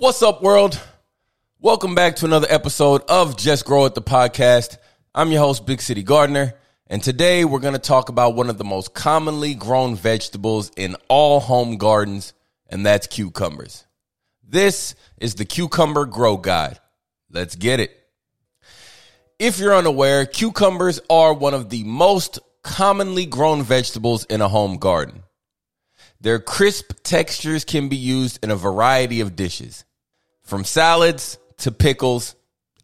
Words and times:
What's 0.00 0.22
up, 0.22 0.44
world? 0.44 0.80
Welcome 1.58 1.96
back 1.96 2.14
to 2.16 2.24
another 2.24 2.46
episode 2.48 3.02
of 3.08 3.36
Just 3.36 3.64
Grow 3.64 3.84
It, 3.84 3.96
the 3.96 4.00
podcast. 4.00 4.76
I'm 5.12 5.32
your 5.32 5.40
host, 5.40 5.66
Big 5.66 5.82
City 5.82 6.04
Gardener, 6.04 6.54
and 6.86 7.02
today 7.02 7.44
we're 7.44 7.58
going 7.58 7.72
to 7.72 7.80
talk 7.80 8.08
about 8.08 8.36
one 8.36 8.48
of 8.48 8.58
the 8.58 8.64
most 8.64 8.94
commonly 8.94 9.56
grown 9.56 9.96
vegetables 9.96 10.70
in 10.76 10.94
all 11.08 11.40
home 11.40 11.78
gardens, 11.78 12.32
and 12.68 12.86
that's 12.86 13.08
cucumbers. 13.08 13.86
This 14.44 14.94
is 15.16 15.34
the 15.34 15.44
Cucumber 15.44 16.04
Grow 16.04 16.36
Guide. 16.36 16.78
Let's 17.28 17.56
get 17.56 17.80
it. 17.80 17.90
If 19.40 19.58
you're 19.58 19.74
unaware, 19.74 20.26
cucumbers 20.26 21.00
are 21.10 21.34
one 21.34 21.54
of 21.54 21.70
the 21.70 21.82
most 21.82 22.38
commonly 22.62 23.26
grown 23.26 23.64
vegetables 23.64 24.26
in 24.26 24.42
a 24.42 24.48
home 24.48 24.76
garden. 24.76 25.24
Their 26.20 26.38
crisp 26.38 26.92
textures 27.02 27.64
can 27.64 27.88
be 27.88 27.96
used 27.96 28.38
in 28.44 28.52
a 28.52 28.56
variety 28.56 29.20
of 29.22 29.34
dishes. 29.34 29.84
From 30.48 30.64
salads 30.64 31.36
to 31.58 31.70
pickles, 31.70 32.34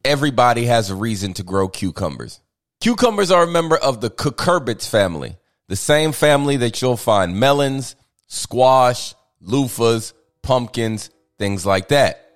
everybody 0.05 0.66
has 0.66 0.91
a 0.91 0.95
reason 0.95 1.32
to 1.32 1.42
grow 1.42 1.66
cucumbers. 1.66 2.42
Cucumbers 2.82 3.30
are 3.30 3.45
a 3.45 3.50
member 3.50 3.78
of 3.78 4.02
the 4.02 4.10
cucurbits 4.10 4.86
family, 4.86 5.38
the 5.69 5.74
same 5.74 6.12
family 6.12 6.58
that 6.58 6.82
you'll 6.82 6.98
find 6.98 7.41
melons, 7.41 7.96
squash, 8.27 9.14
loofahs, 9.42 10.12
pumpkins, 10.42 11.08
things 11.38 11.64
like 11.64 11.88
that. 11.88 12.32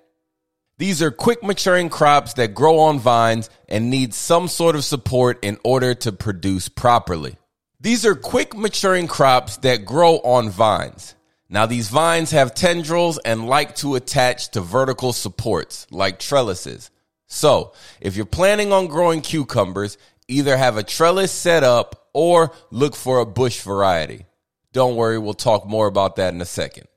These 0.79 1.03
are 1.03 1.11
quick 1.11 1.43
maturing 1.43 1.89
crops 1.89 2.33
that 2.33 2.55
grow 2.55 2.79
on 2.79 2.97
vines 2.97 3.51
and 3.67 3.91
need 3.91 4.15
some 4.15 4.47
sort 4.47 4.75
of 4.75 4.83
support 4.83 5.45
in 5.45 5.59
order 5.63 5.93
to 5.93 6.11
produce 6.11 6.69
properly. 6.69 7.37
These 7.79 8.03
are 8.03 8.15
quick 8.15 8.57
maturing 8.57 9.05
crops 9.05 9.57
that 9.57 9.85
grow 9.85 10.15
on 10.21 10.49
vines. 10.49 11.13
Now, 11.49 11.65
these 11.65 11.89
vines 11.89 12.31
have 12.31 12.53
tendrils 12.53 13.17
and 13.17 13.47
like 13.47 13.75
to 13.77 13.95
attach 13.95 14.49
to 14.51 14.61
vertical 14.61 15.13
supports 15.13 15.87
like 15.89 16.19
trellises. 16.19 16.91
So, 17.25 17.73
if 17.99 18.15
you're 18.15 18.25
planning 18.25 18.71
on 18.71 18.87
growing 18.87 19.21
cucumbers, 19.21 19.97
either 20.27 20.55
have 20.55 20.77
a 20.77 20.83
trellis 20.83 21.31
set 21.31 21.63
up 21.63 22.07
or 22.13 22.53
look 22.69 22.95
for 22.95 23.19
a 23.19 23.25
bush 23.25 23.61
variety. 23.61 24.25
Don't 24.73 24.95
worry, 24.95 25.17
we'll 25.17 25.33
talk 25.33 25.65
more 25.65 25.87
about 25.87 26.17
that 26.17 26.33
in 26.33 26.41
a 26.41 26.45
second. 26.45 26.87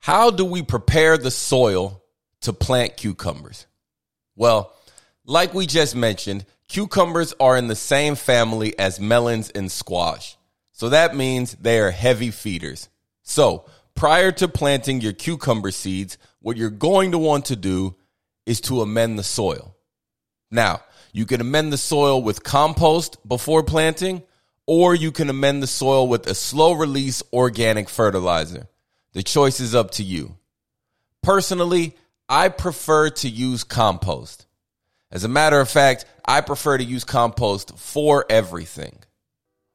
How 0.00 0.30
do 0.30 0.44
we 0.44 0.62
prepare 0.62 1.18
the 1.18 1.30
soil 1.30 2.02
to 2.42 2.52
plant 2.52 2.96
cucumbers? 2.96 3.66
Well, 4.36 4.74
like 5.26 5.54
we 5.54 5.66
just 5.66 5.94
mentioned, 5.94 6.46
cucumbers 6.68 7.34
are 7.38 7.56
in 7.56 7.68
the 7.68 7.76
same 7.76 8.14
family 8.14 8.78
as 8.78 9.00
melons 9.00 9.50
and 9.50 9.70
squash. 9.70 10.36
So 10.72 10.88
that 10.88 11.14
means 11.14 11.52
they 11.54 11.80
are 11.80 11.90
heavy 11.90 12.30
feeders. 12.30 12.88
So, 13.22 13.64
prior 13.94 14.32
to 14.32 14.48
planting 14.48 15.00
your 15.00 15.12
cucumber 15.12 15.70
seeds, 15.70 16.18
what 16.40 16.56
you're 16.56 16.70
going 16.70 17.12
to 17.12 17.18
want 17.18 17.46
to 17.46 17.56
do 17.56 17.96
is 18.46 18.60
to 18.62 18.82
amend 18.82 19.18
the 19.18 19.24
soil. 19.24 19.76
Now, 20.50 20.82
you 21.12 21.26
can 21.26 21.40
amend 21.40 21.72
the 21.72 21.78
soil 21.78 22.22
with 22.22 22.42
compost 22.42 23.16
before 23.26 23.62
planting, 23.62 24.22
or 24.66 24.94
you 24.94 25.12
can 25.12 25.30
amend 25.30 25.62
the 25.62 25.66
soil 25.66 26.08
with 26.08 26.26
a 26.26 26.34
slow 26.34 26.72
release 26.72 27.22
organic 27.32 27.88
fertilizer. 27.88 28.68
The 29.12 29.22
choice 29.22 29.60
is 29.60 29.74
up 29.74 29.92
to 29.92 30.02
you. 30.02 30.36
Personally, 31.22 31.96
I 32.28 32.48
prefer 32.48 33.10
to 33.10 33.28
use 33.28 33.64
compost. 33.64 34.46
As 35.10 35.24
a 35.24 35.28
matter 35.28 35.60
of 35.60 35.70
fact, 35.70 36.04
I 36.24 36.40
prefer 36.40 36.78
to 36.78 36.84
use 36.84 37.04
compost 37.04 37.78
for 37.78 38.26
everything. 38.28 38.98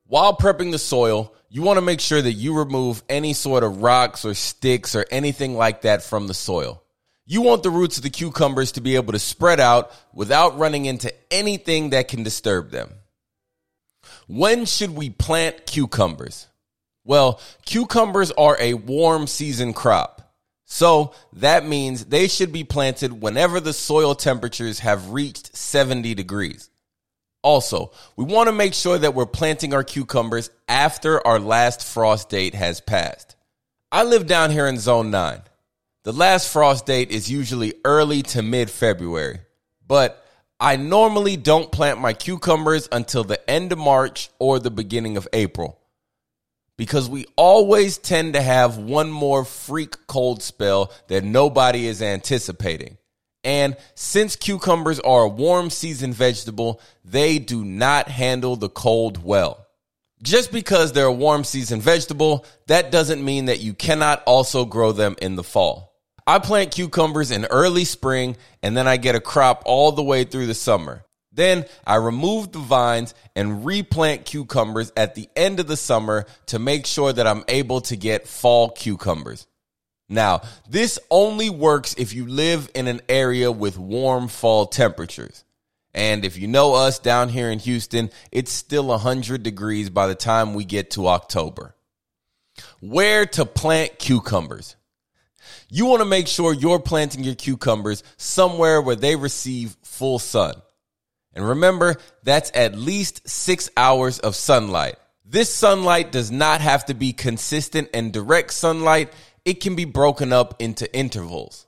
While 0.06 0.36
prepping 0.36 0.72
the 0.72 0.80
soil, 0.80 1.34
you 1.50 1.64
want 1.64 1.78
to 1.78 1.82
make 1.82 2.00
sure 2.00 2.22
that 2.22 2.34
you 2.34 2.56
remove 2.56 3.04
any 3.10 3.34
sort 3.34 3.64
of 3.64 3.82
rocks 3.82 4.24
or 4.24 4.34
sticks 4.36 4.96
or 4.96 5.06
anything 5.10 5.56
like 5.56 5.82
that 5.82 6.04
from 6.04 6.28
the 6.28 6.34
soil. 6.34 6.84
You 7.26 7.42
want 7.42 7.64
the 7.64 7.70
roots 7.70 7.98
of 7.98 8.04
the 8.04 8.10
cucumbers 8.10 8.72
to 8.74 8.82
be 8.82 8.96
able 8.96 9.14
to 9.14 9.20
spread 9.20 9.60
out 9.60 9.92
without 10.14 10.58
running 10.58 10.86
into 10.86 11.14
anything 11.32 11.92
that 11.92 12.08
can 12.08 12.24
disturb 12.24 12.72
them. 12.72 12.92
When 14.28 14.66
should 14.66 14.96
we 14.96 15.10
plant 15.10 15.66
cucumbers? 15.66 16.48
Well, 17.04 17.42
cucumbers 17.66 18.32
are 18.32 18.58
a 18.60 18.76
warm 18.76 19.26
season 19.26 19.74
crop. 19.74 20.36
So 20.66 21.14
that 21.34 21.66
means 21.66 22.06
they 22.06 22.28
should 22.28 22.52
be 22.52 22.64
planted 22.64 23.22
whenever 23.22 23.60
the 23.60 23.74
soil 23.74 24.14
temperatures 24.14 24.80
have 24.80 25.10
reached 25.10 25.56
70 25.58 26.14
degrees. 26.14 26.70
Also, 27.42 27.92
we 28.16 28.26
want 28.26 28.48
to 28.48 28.54
make 28.54 28.74
sure 28.74 28.98
that 28.98 29.14
we're 29.14 29.26
planting 29.26 29.74
our 29.74 29.84
cucumbers 29.84 30.50
after 30.68 31.26
our 31.26 31.40
last 31.40 31.84
frost 31.84 32.30
date 32.30 32.54
has 32.54 32.82
passed. 32.82 33.36
I 33.92 34.04
live 34.04 34.28
down 34.28 34.52
here 34.52 34.68
in 34.68 34.78
zone 34.78 35.10
9. 35.10 35.42
The 36.04 36.14
last 36.14 36.52
frost 36.52 36.86
date 36.86 37.12
is 37.12 37.32
usually 37.32 37.74
early 37.86 38.22
to 38.24 38.42
mid 38.42 38.70
February, 38.70 39.40
but 39.88 40.26
I 40.60 40.76
normally 40.76 41.38
don't 41.38 41.72
plant 41.72 42.00
my 42.00 42.14
cucumbers 42.14 42.90
until 42.92 43.24
the 43.24 43.50
end 43.50 43.72
of 43.72 43.78
March 43.78 44.30
or 44.40 44.60
the 44.60 44.72
beginning 44.72 45.18
of 45.18 45.28
April 45.32 45.80
because 46.80 47.10
we 47.10 47.26
always 47.36 47.98
tend 47.98 48.36
to 48.36 48.42
have 48.42 48.78
one 48.78 49.12
more 49.12 49.44
freak 49.44 50.08
cold 50.08 50.42
spell 50.42 50.94
that 51.10 51.26
nobody 51.26 51.86
is 51.86 52.02
anticipating. 52.02 52.98
And 53.50 53.78
since 53.96 54.36
cucumbers 54.36 55.00
are 55.00 55.24
a 55.24 55.28
warm 55.28 55.72
season 55.72 56.14
vegetable, 56.14 56.80
they 57.04 57.40
do 57.40 57.66
not 57.66 58.08
handle 58.08 58.56
the 58.56 58.70
cold 58.70 59.24
well. 59.24 59.66
Just 60.22 60.52
because 60.52 60.94
they're 60.94 61.06
a 61.06 61.12
warm 61.12 61.44
season 61.44 61.82
vegetable, 61.82 62.46
that 62.68 62.92
doesn't 62.92 63.26
mean 63.26 63.46
that 63.46 63.60
you 63.60 63.74
cannot 63.74 64.22
also 64.28 64.66
grow 64.66 64.92
them 64.92 65.16
in 65.20 65.36
the 65.36 65.44
fall. 65.44 65.96
I 66.28 66.38
plant 66.38 66.76
cucumbers 66.76 67.32
in 67.32 67.46
early 67.46 67.86
spring 67.86 68.38
and 68.62 68.78
then 68.78 68.88
I 68.88 68.98
get 68.98 69.16
a 69.16 69.20
crop 69.20 69.64
all 69.66 69.94
the 69.94 70.04
way 70.04 70.26
through 70.26 70.46
the 70.46 70.54
summer. 70.54 71.04
Then 71.32 71.66
I 71.88 71.96
remove 71.96 72.52
the 72.52 72.60
vines 72.60 73.16
and 73.36 73.66
replant 73.66 74.26
cucumbers 74.26 74.92
at 74.96 75.16
the 75.16 75.28
end 75.36 75.60
of 75.60 75.66
the 75.66 75.76
summer 75.76 76.28
to 76.48 76.60
make 76.60 76.86
sure 76.86 77.12
that 77.12 77.26
I'm 77.26 77.46
able 77.48 77.82
to 77.82 77.96
get 77.96 78.28
fall 78.28 78.70
cucumbers. 78.70 79.48
Now, 80.10 80.42
this 80.68 80.98
only 81.12 81.52
works 81.52 81.94
if 81.98 82.14
you 82.14 82.28
live 82.28 82.70
in 82.74 82.88
an 82.88 83.02
area 83.08 83.52
with 83.52 83.78
warm 83.78 84.28
fall 84.28 84.66
temperatures. 84.66 85.44
And 85.94 86.26
if 86.26 86.38
you 86.38 86.48
know 86.48 86.74
us 86.74 87.00
down 87.00 87.30
here 87.30 87.52
in 87.52 87.60
Houston, 87.60 88.10
it's 88.32 88.52
still 88.52 88.88
100 88.88 89.44
degrees 89.44 89.90
by 89.90 90.08
the 90.08 90.16
time 90.16 90.54
we 90.54 90.66
get 90.66 90.92
to 90.92 91.08
October. 91.08 91.76
Where 92.80 93.26
to 93.28 93.46
plant 93.46 94.00
cucumbers? 94.00 94.76
You 95.70 95.86
want 95.86 96.02
to 96.02 96.06
make 96.06 96.28
sure 96.28 96.54
you're 96.54 96.80
planting 96.80 97.24
your 97.24 97.36
cucumbers 97.36 98.04
somewhere 98.18 98.82
where 98.82 98.96
they 98.96 99.16
receive 99.16 99.78
full 99.84 100.18
sun. 100.18 100.56
And 101.34 101.48
remember, 101.48 101.98
that's 102.24 102.52
at 102.56 102.76
least 102.76 103.28
six 103.30 103.70
hours 103.78 104.20
of 104.20 104.36
sunlight. 104.36 104.96
This 105.26 105.54
sunlight 105.54 106.12
does 106.12 106.32
not 106.32 106.60
have 106.62 106.86
to 106.86 106.96
be 106.96 107.14
consistent 107.14 107.90
and 107.94 108.12
direct 108.12 108.52
sunlight 108.52 109.14
it 109.50 109.62
can 109.62 109.76
be 109.76 109.86
broken 109.86 110.32
up 110.32 110.62
into 110.62 110.96
intervals. 110.96 111.66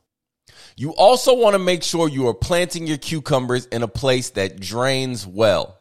You 0.77 0.91
also 0.91 1.33
want 1.33 1.55
to 1.55 1.59
make 1.59 1.81
sure 1.81 2.07
you 2.07 2.27
are 2.27 2.33
planting 2.35 2.85
your 2.85 2.99
cucumbers 2.99 3.65
in 3.65 3.81
a 3.81 3.87
place 3.87 4.29
that 4.31 4.59
drains 4.59 5.25
well. 5.25 5.79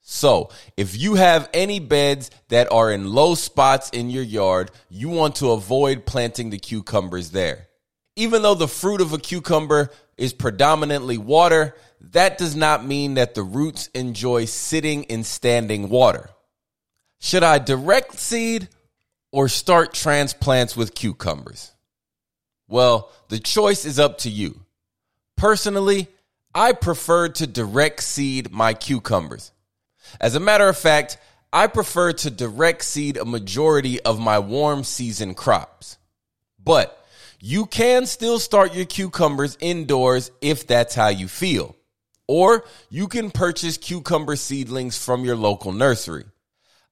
So, 0.00 0.48
if 0.78 0.96
you 0.96 1.16
have 1.16 1.50
any 1.52 1.80
beds 1.80 2.30
that 2.48 2.72
are 2.72 2.90
in 2.90 3.12
low 3.12 3.34
spots 3.34 3.90
in 3.90 4.08
your 4.08 4.22
yard, 4.22 4.70
you 4.88 5.10
want 5.10 5.36
to 5.36 5.50
avoid 5.50 6.06
planting 6.06 6.48
the 6.48 6.58
cucumbers 6.58 7.30
there. 7.30 7.68
Even 8.16 8.40
though 8.40 8.54
the 8.54 8.66
fruit 8.66 9.02
of 9.02 9.12
a 9.12 9.18
cucumber 9.18 9.90
is 10.16 10.32
predominantly 10.32 11.18
water, 11.18 11.76
that 12.00 12.38
does 12.38 12.56
not 12.56 12.86
mean 12.86 13.14
that 13.14 13.34
the 13.34 13.42
roots 13.42 13.88
enjoy 13.88 14.46
sitting 14.46 15.02
in 15.04 15.24
standing 15.24 15.90
water. 15.90 16.30
Should 17.20 17.42
I 17.42 17.58
direct 17.58 18.18
seed 18.18 18.70
or 19.32 19.48
start 19.48 19.92
transplants 19.92 20.76
with 20.76 20.94
cucumbers? 20.94 21.72
Well, 22.68 23.10
the 23.28 23.38
choice 23.38 23.84
is 23.84 23.98
up 23.98 24.18
to 24.18 24.30
you. 24.30 24.60
Personally, 25.36 26.08
I 26.54 26.72
prefer 26.72 27.28
to 27.28 27.46
direct 27.46 28.02
seed 28.02 28.50
my 28.50 28.74
cucumbers. 28.74 29.52
As 30.20 30.34
a 30.34 30.40
matter 30.40 30.68
of 30.68 30.76
fact, 30.76 31.18
I 31.52 31.66
prefer 31.66 32.12
to 32.12 32.30
direct 32.30 32.84
seed 32.84 33.16
a 33.16 33.24
majority 33.24 34.00
of 34.00 34.20
my 34.20 34.38
warm 34.38 34.84
season 34.84 35.34
crops. 35.34 35.98
But 36.62 36.94
you 37.40 37.66
can 37.66 38.04
still 38.06 38.38
start 38.38 38.74
your 38.74 38.84
cucumbers 38.84 39.56
indoors 39.60 40.30
if 40.40 40.66
that's 40.66 40.94
how 40.94 41.08
you 41.08 41.28
feel. 41.28 41.76
Or 42.26 42.64
you 42.90 43.08
can 43.08 43.30
purchase 43.30 43.78
cucumber 43.78 44.36
seedlings 44.36 45.02
from 45.02 45.24
your 45.24 45.36
local 45.36 45.72
nursery. 45.72 46.24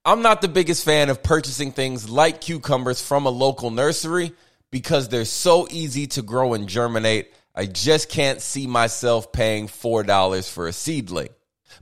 I'm 0.06 0.22
not 0.22 0.40
the 0.40 0.46
biggest 0.46 0.84
fan 0.84 1.10
of 1.10 1.24
purchasing 1.24 1.72
things 1.72 2.08
like 2.08 2.40
cucumbers 2.40 3.02
from 3.02 3.26
a 3.26 3.30
local 3.30 3.72
nursery 3.72 4.34
because 4.70 5.08
they're 5.08 5.24
so 5.24 5.66
easy 5.68 6.06
to 6.06 6.22
grow 6.22 6.54
and 6.54 6.68
germinate. 6.68 7.34
I 7.56 7.66
just 7.66 8.08
can't 8.08 8.40
see 8.40 8.68
myself 8.68 9.32
paying 9.32 9.66
$4 9.66 10.48
for 10.48 10.68
a 10.68 10.72
seedling. 10.72 11.30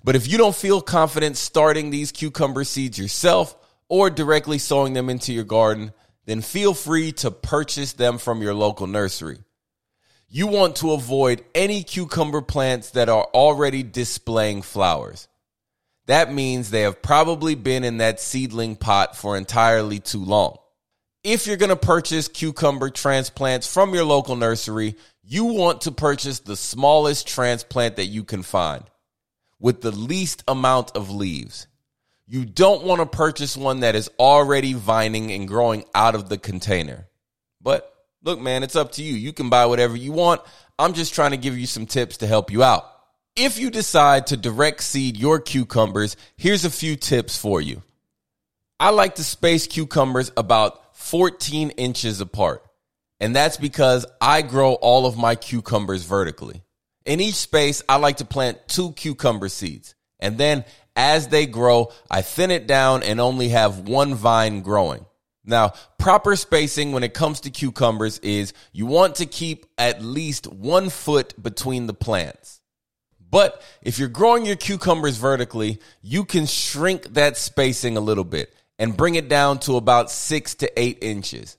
But 0.02 0.16
if 0.16 0.26
you 0.26 0.38
don't 0.38 0.56
feel 0.56 0.80
confident 0.80 1.36
starting 1.36 1.90
these 1.90 2.12
cucumber 2.12 2.64
seeds 2.64 2.98
yourself 2.98 3.54
or 3.90 4.08
directly 4.08 4.56
sowing 4.56 4.94
them 4.94 5.10
into 5.10 5.34
your 5.34 5.44
garden, 5.44 5.92
then 6.24 6.40
feel 6.40 6.72
free 6.72 7.12
to 7.12 7.30
purchase 7.30 7.92
them 7.92 8.16
from 8.16 8.40
your 8.40 8.54
local 8.54 8.86
nursery. 8.86 9.40
You 10.30 10.46
want 10.46 10.76
to 10.76 10.92
avoid 10.92 11.44
any 11.54 11.82
cucumber 11.82 12.40
plants 12.40 12.92
that 12.92 13.10
are 13.10 13.28
already 13.34 13.82
displaying 13.82 14.62
flowers. 14.62 15.28
That 16.06 16.32
means 16.32 16.70
they 16.70 16.82
have 16.82 17.00
probably 17.00 17.54
been 17.54 17.84
in 17.84 17.98
that 17.98 18.20
seedling 18.20 18.76
pot 18.76 19.16
for 19.16 19.36
entirely 19.36 20.00
too 20.00 20.24
long. 20.24 20.58
If 21.22 21.46
you're 21.46 21.56
going 21.56 21.70
to 21.70 21.76
purchase 21.76 22.28
cucumber 22.28 22.90
transplants 22.90 23.72
from 23.72 23.94
your 23.94 24.04
local 24.04 24.36
nursery, 24.36 24.96
you 25.22 25.46
want 25.46 25.82
to 25.82 25.92
purchase 25.92 26.40
the 26.40 26.56
smallest 26.56 27.26
transplant 27.26 27.96
that 27.96 28.06
you 28.06 28.24
can 28.24 28.42
find 28.42 28.84
with 29.58 29.80
the 29.80 29.90
least 29.90 30.44
amount 30.46 30.94
of 30.94 31.10
leaves. 31.10 31.66
You 32.26 32.44
don't 32.44 32.84
want 32.84 33.00
to 33.00 33.06
purchase 33.06 33.56
one 33.56 33.80
that 33.80 33.94
is 33.94 34.10
already 34.18 34.74
vining 34.74 35.32
and 35.32 35.48
growing 35.48 35.84
out 35.94 36.14
of 36.14 36.28
the 36.28 36.36
container. 36.36 37.06
But 37.62 37.90
look, 38.22 38.38
man, 38.38 38.62
it's 38.62 38.76
up 38.76 38.92
to 38.92 39.02
you. 39.02 39.14
You 39.14 39.32
can 39.32 39.48
buy 39.48 39.64
whatever 39.64 39.96
you 39.96 40.12
want. 40.12 40.42
I'm 40.78 40.92
just 40.92 41.14
trying 41.14 41.30
to 41.30 41.38
give 41.38 41.58
you 41.58 41.66
some 41.66 41.86
tips 41.86 42.18
to 42.18 42.26
help 42.26 42.50
you 42.50 42.62
out. 42.62 42.93
If 43.36 43.58
you 43.58 43.70
decide 43.70 44.28
to 44.28 44.36
direct 44.36 44.80
seed 44.80 45.16
your 45.16 45.40
cucumbers, 45.40 46.16
here's 46.36 46.64
a 46.64 46.70
few 46.70 46.94
tips 46.94 47.36
for 47.36 47.60
you. 47.60 47.82
I 48.78 48.90
like 48.90 49.16
to 49.16 49.24
space 49.24 49.66
cucumbers 49.66 50.30
about 50.36 50.96
14 50.96 51.70
inches 51.70 52.20
apart. 52.20 52.64
And 53.18 53.34
that's 53.34 53.56
because 53.56 54.06
I 54.20 54.42
grow 54.42 54.74
all 54.74 55.04
of 55.04 55.16
my 55.16 55.34
cucumbers 55.34 56.04
vertically. 56.04 56.62
In 57.06 57.18
each 57.18 57.34
space, 57.34 57.82
I 57.88 57.96
like 57.96 58.18
to 58.18 58.24
plant 58.24 58.68
two 58.68 58.92
cucumber 58.92 59.48
seeds. 59.48 59.96
And 60.20 60.38
then 60.38 60.64
as 60.94 61.26
they 61.26 61.46
grow, 61.46 61.90
I 62.08 62.22
thin 62.22 62.52
it 62.52 62.68
down 62.68 63.02
and 63.02 63.20
only 63.20 63.48
have 63.48 63.80
one 63.80 64.14
vine 64.14 64.60
growing. 64.60 65.06
Now, 65.44 65.72
proper 65.98 66.36
spacing 66.36 66.92
when 66.92 67.02
it 67.02 67.14
comes 67.14 67.40
to 67.40 67.50
cucumbers 67.50 68.20
is 68.20 68.52
you 68.72 68.86
want 68.86 69.16
to 69.16 69.26
keep 69.26 69.66
at 69.76 70.02
least 70.02 70.46
one 70.46 70.88
foot 70.88 71.34
between 71.42 71.88
the 71.88 71.94
plants. 71.94 72.60
But 73.34 73.62
if 73.82 73.98
you're 73.98 74.06
growing 74.06 74.46
your 74.46 74.54
cucumbers 74.54 75.16
vertically, 75.16 75.80
you 76.02 76.24
can 76.24 76.46
shrink 76.46 77.14
that 77.14 77.36
spacing 77.36 77.96
a 77.96 78.00
little 78.00 78.22
bit 78.22 78.54
and 78.78 78.96
bring 78.96 79.16
it 79.16 79.28
down 79.28 79.58
to 79.66 79.76
about 79.76 80.08
six 80.08 80.54
to 80.54 80.80
eight 80.80 80.98
inches. 81.02 81.58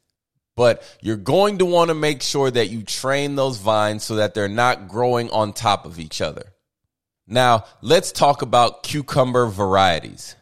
But 0.55 0.83
you're 1.01 1.17
going 1.17 1.57
to 1.57 1.65
want 1.65 1.89
to 1.89 1.93
make 1.93 2.21
sure 2.21 2.49
that 2.49 2.69
you 2.69 2.83
train 2.83 3.35
those 3.35 3.57
vines 3.57 4.05
so 4.05 4.15
that 4.15 4.33
they're 4.33 4.47
not 4.47 4.87
growing 4.87 5.29
on 5.31 5.51
top 5.51 5.85
of 5.85 5.99
each 5.99 6.21
other. 6.21 6.53
Now, 7.27 7.65
let's 7.81 8.13
talk 8.13 8.41
about 8.41 8.83
cucumber 8.83 9.47
varieties. 9.47 10.37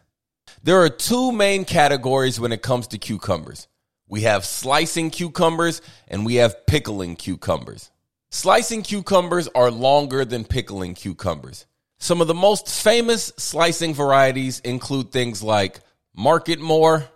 There 0.62 0.82
are 0.82 0.88
two 0.88 1.32
main 1.32 1.64
categories 1.64 2.38
when 2.38 2.52
it 2.52 2.62
comes 2.62 2.86
to 2.86 2.98
cucumbers. 2.98 3.66
We 4.06 4.20
have 4.20 4.44
slicing 4.44 5.10
cucumbers 5.10 5.82
and 6.06 6.24
we 6.24 6.36
have 6.36 6.64
pickling 6.68 7.16
cucumbers. 7.16 7.90
Slicing 8.34 8.82
cucumbers 8.82 9.46
are 9.54 9.70
longer 9.70 10.24
than 10.24 10.42
pickling 10.42 10.94
cucumbers. 10.94 11.66
Some 11.98 12.20
of 12.20 12.26
the 12.26 12.34
most 12.34 12.68
famous 12.68 13.32
slicing 13.36 13.94
varieties 13.94 14.58
include 14.58 15.12
things 15.12 15.40
like 15.40 15.78
Marketmore, 16.16 17.08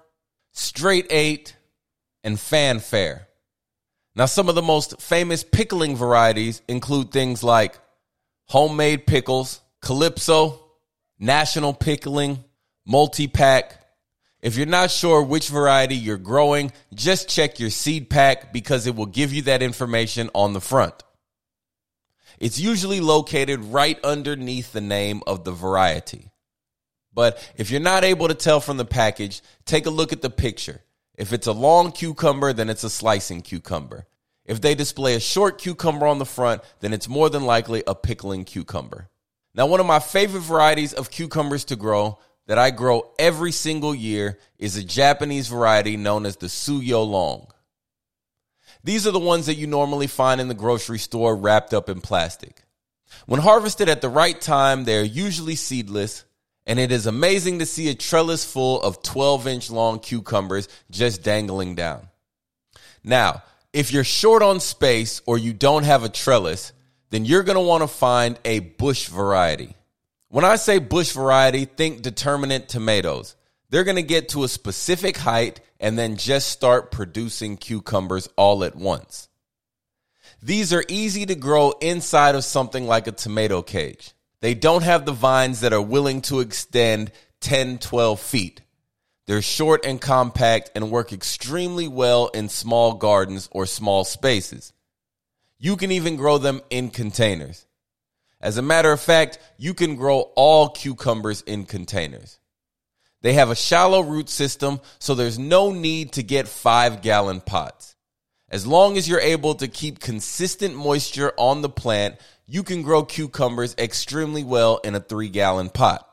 Straight 0.53 1.09
Eight, 1.11 1.57
and 2.23 2.39
fanfare. 2.39 3.27
Now, 4.15 4.27
some 4.27 4.49
of 4.49 4.55
the 4.55 4.63
most 4.63 5.03
famous 5.03 5.43
pickling 5.43 5.97
varieties 5.97 6.63
include 6.69 7.11
things 7.11 7.43
like 7.43 7.81
homemade 8.45 9.05
pickles, 9.05 9.61
calypso, 9.83 10.65
national 11.19 11.75
pickling, 11.75 12.45
multi 12.87 13.27
pack. 13.27 13.85
If 14.41 14.57
you're 14.57 14.67
not 14.67 14.93
sure 14.93 15.21
which 15.25 15.49
variety 15.49 15.97
you're 15.97 16.17
growing, 16.17 16.71
just 16.95 17.29
check 17.29 17.59
your 17.59 17.71
seed 17.71 18.09
pack 18.09 18.53
because 18.53 18.87
it 18.87 18.95
will 18.95 19.07
give 19.07 19.33
you 19.33 19.43
that 19.43 19.65
information 19.65 20.31
on 20.33 20.53
the 20.53 20.61
front. 20.61 20.95
It's 22.39 22.59
usually 22.59 23.01
located 23.01 23.65
right 23.65 23.99
underneath 24.05 24.73
the 24.73 24.81
name 24.81 25.23
of 25.27 25.45
the 25.45 25.53
variety. 25.53 26.31
But 27.13 27.39
if 27.57 27.71
you're 27.71 27.81
not 27.81 28.05
able 28.05 28.29
to 28.29 28.35
tell 28.35 28.61
from 28.61 28.77
the 28.77 28.85
package, 28.85 29.43
take 29.65 29.87
a 29.87 29.91
look 29.91 30.13
at 30.13 30.23
the 30.23 30.31
picture. 30.31 30.83
If 31.17 31.33
it's 31.33 31.49
a 31.49 31.53
long 31.53 31.91
cucumber, 31.91 32.53
then 32.53 32.71
it's 32.71 32.85
a 32.85 32.91
slicing 32.91 33.43
cucumber. 33.43 34.07
If 34.45 34.61
they 34.61 34.75
display 34.75 35.15
a 35.15 35.21
short 35.21 35.59
cucumber 35.59 36.07
on 36.07 36.19
the 36.19 36.25
front, 36.25 36.63
then 36.81 36.93
it's 36.93 37.09
more 37.09 37.29
than 37.29 37.45
likely 37.45 37.83
a 37.87 37.95
pickling 37.95 38.45
cucumber. 38.45 39.11
Now, 39.55 39.67
one 39.67 39.81
of 39.81 39.87
my 39.87 39.99
favorite 39.99 40.41
varieties 40.41 40.93
of 40.93 41.11
cucumbers 41.11 41.65
to 41.67 41.77
grow 41.77 42.19
that 42.47 42.59
I 42.59 42.71
grow 42.71 43.11
every 43.19 43.53
single 43.53 43.95
year 43.95 44.39
is 44.59 44.77
a 44.77 44.85
Japanese 44.85 45.49
variety 45.49 45.97
known 45.97 46.25
as 46.25 46.37
the 46.37 46.47
Suyo 46.47 47.05
Long. 47.05 47.49
These 48.89 49.07
are 49.07 49.11
the 49.11 49.19
ones 49.19 49.45
that 49.45 49.57
you 49.57 49.67
normally 49.67 50.07
find 50.07 50.41
in 50.41 50.49
the 50.49 50.55
grocery 50.55 50.99
store 50.99 51.37
wrapped 51.37 51.75
up 51.75 51.91
in 51.91 52.01
plastic. 52.01 52.63
When 53.27 53.39
harvested 53.39 53.91
at 53.91 54.01
the 54.01 54.09
right 54.09 54.41
time, 54.41 54.85
they 54.85 54.97
are 54.97 55.05
usually 55.05 55.57
seedless 55.57 56.25
and 56.67 56.79
it 56.79 56.91
is 56.91 57.05
amazing 57.05 57.59
to 57.59 57.67
see 57.67 57.91
a 57.91 57.95
trellis 57.95 58.51
full 58.51 58.81
of 58.81 59.03
12 59.03 59.47
inch 59.47 59.71
long 59.71 60.01
cucumbers 60.01 60.71
just 60.91 61.23
dangling 61.23 61.75
down. 61.75 62.09
Now, 63.05 63.43
if 63.75 63.93
you're 63.93 64.05
short 64.05 64.43
on 64.43 64.59
space 64.59 65.21
or 65.27 65.37
you 65.37 65.53
don't 65.53 65.85
have 65.85 66.03
a 66.03 66.09
trellis, 66.09 66.73
then 67.11 67.27
you're 67.27 67.43
going 67.43 67.57
to 67.57 67.61
want 67.61 67.83
to 67.83 67.89
find 67.89 68.41
a 68.47 68.61
bush 68.61 69.09
variety. 69.09 69.77
When 70.31 70.47
I 70.47 70.57
say 70.57 70.79
bush 70.79 71.13
variety, 71.13 71.67
think 71.67 72.01
determinate 72.01 72.71
tomatoes. 72.71 73.37
They're 73.71 73.85
going 73.85 73.97
to 73.97 74.03
get 74.03 74.31
to 74.31 74.45
a 74.45 74.49
specific 74.49 75.17
height 75.17 75.61
and 75.79 75.99
then 75.99 76.17
just 76.17 76.49
start 76.49 76.91
producing 76.91 77.57
cucumbers 77.57 78.29
all 78.37 78.65
at 78.65 78.75
once. 78.75 79.29
These 80.43 80.73
are 80.73 80.85
easy 80.89 81.27
to 81.27 81.35
grow 81.35 81.73
inside 81.81 82.35
of 82.35 82.45
something 82.45 82.87
like 82.87 83.07
a 83.07 83.13
tomato 83.13 83.63
cage. 83.63 84.13
They 84.41 84.55
don't 84.55 84.85
have 84.85 85.05
the 85.05 85.13
vines 85.13 85.61
that 85.61 85.73
are 85.73 85.83
willing 85.83 86.23
to 86.23 86.41
extend 86.41 87.13
10, 87.41 87.79
12 87.79 88.21
feet. 88.21 88.63
They're 89.27 89.43
short 89.43 89.85
and 89.85 90.01
compact 90.01 90.71
and 90.75 90.91
work 90.91 91.13
extremely 91.13 91.89
well 91.89 92.29
in 92.29 92.49
small 92.49 92.95
gardens 92.95 93.49
or 93.53 93.67
small 93.67 94.05
spaces. 94.05 94.73
You 95.59 95.77
can 95.77 95.93
even 95.93 96.17
grow 96.17 96.39
them 96.39 96.63
in 96.71 96.91
containers. 96.91 97.67
As 98.41 98.57
a 98.57 98.63
matter 98.63 98.93
of 98.93 99.01
fact, 99.01 99.39
you 99.59 99.75
can 99.75 99.97
grow 99.97 100.21
all 100.37 100.71
cucumbers 100.71 101.43
in 101.43 101.67
containers. 101.67 102.39
They 103.23 103.33
have 103.35 103.51
a 103.51 103.57
shallow 103.57 104.01
root 104.01 104.29
system, 104.29 104.81
so 104.99 105.15
there's 105.15 105.39
no 105.39 105.73
need 105.73 106.13
to 106.13 106.23
get 106.23 106.47
five 106.47 107.03
gallon 107.03 107.41
pots. 107.41 107.97
As 108.49 108.67
long 108.67 108.97
as 108.97 109.09
you're 109.09 109.21
able 109.21 109.57
to 109.57 109.69
keep 109.69 109.99
consistent 109.99 110.75
moisture 110.75 111.33
on 111.37 111.61
the 111.63 111.69
plant, 111.69 112.17
you 112.47 112.63
can 112.63 112.83
grow 112.83 113.05
cucumbers 113.05 113.75
extremely 113.77 114.43
well 114.45 114.79
in 114.79 114.95
a 114.95 115.01
three 115.01 115.29
gallon 115.29 115.69
pot. 115.69 116.09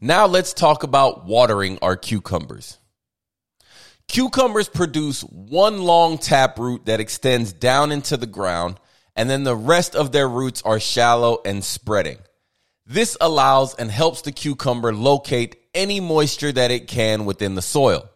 Now 0.00 0.26
let's 0.26 0.54
talk 0.54 0.82
about 0.82 1.26
watering 1.26 1.78
our 1.82 1.96
cucumbers. 1.96 2.78
Cucumbers 4.08 4.68
produce 4.68 5.22
one 5.22 5.82
long 5.82 6.16
taproot 6.16 6.86
that 6.86 7.00
extends 7.00 7.52
down 7.52 7.90
into 7.92 8.16
the 8.16 8.26
ground, 8.26 8.78
and 9.16 9.28
then 9.28 9.42
the 9.42 9.56
rest 9.56 9.96
of 9.96 10.12
their 10.12 10.28
roots 10.28 10.62
are 10.62 10.78
shallow 10.78 11.40
and 11.44 11.64
spreading. 11.64 12.18
This 12.86 13.16
allows 13.20 13.74
and 13.74 13.90
helps 13.90 14.22
the 14.22 14.32
cucumber 14.32 14.94
locate 14.94 15.56
any 15.76 16.00
moisture 16.00 16.50
that 16.50 16.72
it 16.72 16.88
can 16.88 17.24
within 17.24 17.54
the 17.54 17.62
soil. 17.62 18.08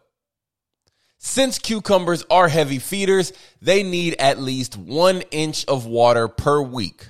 Since 1.19 1.59
cucumbers 1.59 2.25
are 2.31 2.47
heavy 2.47 2.79
feeders, 2.79 3.31
they 3.61 3.83
need 3.83 4.15
at 4.17 4.39
least 4.39 4.75
one 4.75 5.21
inch 5.29 5.65
of 5.65 5.85
water 5.85 6.27
per 6.27 6.59
week. 6.59 7.07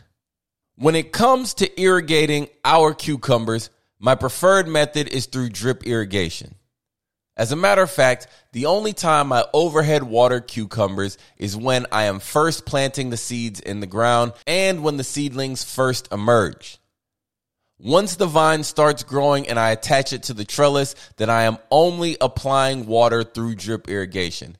When 0.75 0.95
it 0.95 1.13
comes 1.13 1.53
to 1.55 1.81
irrigating 1.81 2.49
our 2.65 2.93
cucumbers, 2.93 3.69
my 3.99 4.15
preferred 4.15 4.67
method 4.67 5.07
is 5.07 5.27
through 5.27 5.49
drip 5.49 5.87
irrigation. 5.87 6.55
As 7.37 7.53
a 7.53 7.55
matter 7.55 7.81
of 7.81 7.89
fact, 7.89 8.27
the 8.51 8.65
only 8.65 8.91
time 8.91 9.31
I 9.31 9.45
overhead 9.53 10.03
water 10.03 10.41
cucumbers 10.41 11.17
is 11.37 11.55
when 11.55 11.85
I 11.91 12.03
am 12.03 12.19
first 12.19 12.65
planting 12.65 13.09
the 13.09 13.17
seeds 13.17 13.61
in 13.61 13.79
the 13.79 13.87
ground 13.87 14.33
and 14.45 14.83
when 14.83 14.97
the 14.97 15.05
seedlings 15.05 15.63
first 15.63 16.11
emerge. 16.11 16.80
Once 17.83 18.15
the 18.15 18.27
vine 18.27 18.63
starts 18.63 19.01
growing 19.01 19.47
and 19.47 19.59
I 19.59 19.71
attach 19.71 20.13
it 20.13 20.23
to 20.23 20.33
the 20.33 20.45
trellis, 20.45 20.95
then 21.17 21.31
I 21.31 21.43
am 21.43 21.57
only 21.71 22.15
applying 22.21 22.85
water 22.85 23.23
through 23.23 23.55
drip 23.55 23.89
irrigation. 23.89 24.57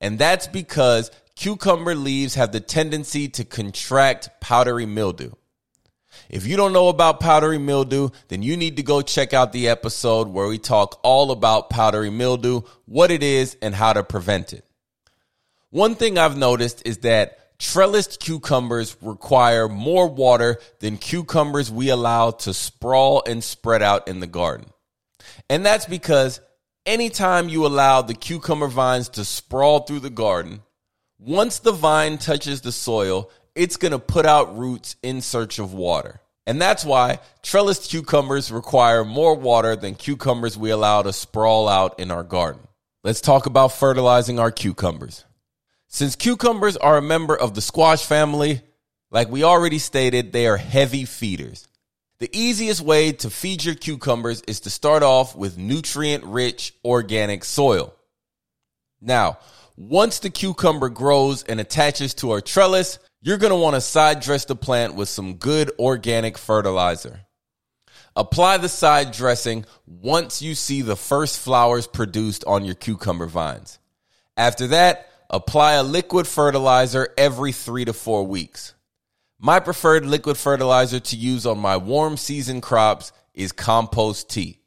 And 0.00 0.18
that's 0.18 0.48
because 0.48 1.12
cucumber 1.36 1.94
leaves 1.94 2.34
have 2.34 2.50
the 2.50 2.60
tendency 2.60 3.28
to 3.28 3.44
contract 3.44 4.30
powdery 4.40 4.86
mildew. 4.86 5.30
If 6.28 6.46
you 6.46 6.56
don't 6.56 6.72
know 6.72 6.88
about 6.88 7.20
powdery 7.20 7.58
mildew, 7.58 8.10
then 8.26 8.42
you 8.42 8.56
need 8.56 8.76
to 8.78 8.82
go 8.82 9.02
check 9.02 9.32
out 9.32 9.52
the 9.52 9.68
episode 9.68 10.26
where 10.26 10.48
we 10.48 10.58
talk 10.58 10.98
all 11.04 11.30
about 11.30 11.70
powdery 11.70 12.10
mildew, 12.10 12.62
what 12.86 13.12
it 13.12 13.22
is, 13.22 13.56
and 13.62 13.72
how 13.72 13.92
to 13.92 14.02
prevent 14.02 14.52
it. 14.52 14.64
One 15.70 15.94
thing 15.94 16.18
I've 16.18 16.36
noticed 16.36 16.82
is 16.84 16.98
that 16.98 17.38
Trellised 17.60 18.20
cucumbers 18.20 18.96
require 19.02 19.68
more 19.68 20.06
water 20.06 20.58
than 20.78 20.96
cucumbers 20.96 21.70
we 21.70 21.88
allow 21.88 22.30
to 22.30 22.54
sprawl 22.54 23.22
and 23.26 23.42
spread 23.42 23.82
out 23.82 24.06
in 24.06 24.20
the 24.20 24.26
garden. 24.28 24.70
And 25.50 25.66
that's 25.66 25.86
because 25.86 26.40
anytime 26.86 27.48
you 27.48 27.66
allow 27.66 28.02
the 28.02 28.14
cucumber 28.14 28.68
vines 28.68 29.08
to 29.10 29.24
sprawl 29.24 29.80
through 29.80 30.00
the 30.00 30.10
garden, 30.10 30.62
once 31.18 31.58
the 31.58 31.72
vine 31.72 32.16
touches 32.18 32.60
the 32.60 32.70
soil, 32.70 33.30
it's 33.56 33.76
going 33.76 33.92
to 33.92 33.98
put 33.98 34.24
out 34.24 34.56
roots 34.56 34.94
in 35.02 35.20
search 35.20 35.58
of 35.58 35.74
water. 35.74 36.20
And 36.46 36.62
that's 36.62 36.84
why 36.84 37.18
trellised 37.42 37.90
cucumbers 37.90 38.52
require 38.52 39.04
more 39.04 39.34
water 39.34 39.74
than 39.74 39.96
cucumbers 39.96 40.56
we 40.56 40.70
allow 40.70 41.02
to 41.02 41.12
sprawl 41.12 41.68
out 41.68 41.98
in 41.98 42.10
our 42.10 42.22
garden. 42.22 42.62
Let's 43.02 43.20
talk 43.20 43.46
about 43.46 43.72
fertilizing 43.72 44.38
our 44.38 44.50
cucumbers. 44.50 45.24
Since 45.88 46.16
cucumbers 46.16 46.76
are 46.76 46.98
a 46.98 47.02
member 47.02 47.34
of 47.34 47.54
the 47.54 47.62
squash 47.62 48.04
family, 48.04 48.60
like 49.10 49.30
we 49.30 49.42
already 49.42 49.78
stated, 49.78 50.32
they 50.32 50.46
are 50.46 50.58
heavy 50.58 51.06
feeders. 51.06 51.66
The 52.18 52.28
easiest 52.32 52.82
way 52.82 53.12
to 53.12 53.30
feed 53.30 53.64
your 53.64 53.74
cucumbers 53.74 54.42
is 54.42 54.60
to 54.60 54.70
start 54.70 55.02
off 55.02 55.34
with 55.34 55.56
nutrient 55.56 56.24
rich 56.24 56.74
organic 56.84 57.42
soil. 57.42 57.94
Now, 59.00 59.38
once 59.76 60.18
the 60.18 60.28
cucumber 60.28 60.90
grows 60.90 61.42
and 61.44 61.58
attaches 61.58 62.12
to 62.14 62.32
our 62.32 62.42
trellis, 62.42 62.98
you're 63.22 63.38
going 63.38 63.52
to 63.52 63.56
want 63.56 63.74
to 63.74 63.80
side 63.80 64.20
dress 64.20 64.44
the 64.44 64.56
plant 64.56 64.94
with 64.94 65.08
some 65.08 65.34
good 65.34 65.70
organic 65.78 66.36
fertilizer. 66.36 67.20
Apply 68.14 68.58
the 68.58 68.68
side 68.68 69.12
dressing 69.12 69.64
once 69.86 70.42
you 70.42 70.54
see 70.54 70.82
the 70.82 70.96
first 70.96 71.38
flowers 71.38 71.86
produced 71.86 72.44
on 72.44 72.64
your 72.64 72.74
cucumber 72.74 73.26
vines. 73.26 73.78
After 74.36 74.66
that, 74.68 75.07
apply 75.30 75.74
a 75.74 75.82
liquid 75.82 76.26
fertilizer 76.26 77.08
every 77.16 77.52
three 77.52 77.84
to 77.84 77.92
four 77.92 78.26
weeks. 78.26 78.74
My 79.38 79.60
preferred 79.60 80.04
liquid 80.04 80.36
fertilizer 80.36 81.00
to 81.00 81.16
use 81.16 81.46
on 81.46 81.58
my 81.58 81.76
warm 81.76 82.16
season 82.16 82.60
crops 82.60 83.12
is 83.34 83.52
compost 83.52 84.30
tea. 84.30 84.58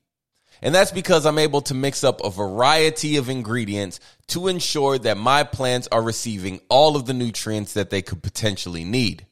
And 0.62 0.74
that's 0.75 0.91
because 0.91 1.25
I'm 1.25 1.39
able 1.39 1.62
to 1.63 1.74
mix 1.74 2.03
up 2.03 2.24
a 2.24 2.30
variety 2.30 3.18
of 3.18 3.30
ingredients 3.30 4.00
to 4.27 4.48
ensure 4.48 5.00
that 5.00 5.18
my 5.18 5.44
plants 5.44 5.88
are 5.91 6.01
receiving 6.01 6.62
all 6.70 6.96
of 6.96 7.06
the 7.06 7.13
nutrients 7.13 7.74
that 7.74 7.89
they 7.89 8.01
could 8.01 8.22
potentially 8.22 8.84
need. 8.84 9.25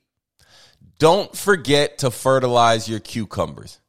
Don't 0.97 1.33
forget 1.35 1.99
to 1.99 2.11
fertilize 2.11 2.89
your 2.89 2.99
cucumbers. 2.99 3.79